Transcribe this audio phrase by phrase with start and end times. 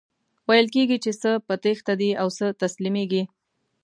[0.47, 3.23] ویل کیږي چی څه په تیښته دي او څه تسلیمیږي.